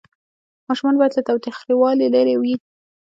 [0.67, 2.55] ماشومان باید له تاوتریخوالي لرې وي.